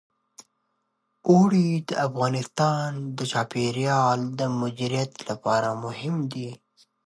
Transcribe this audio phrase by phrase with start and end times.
[1.29, 6.49] اوړي د افغانستان د چاپیریال د مدیریت لپاره مهم دي.